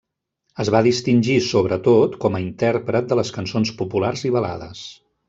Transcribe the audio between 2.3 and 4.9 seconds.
a intèrpret de les cançons populars i balades.